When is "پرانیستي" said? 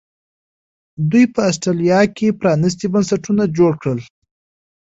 2.39-2.87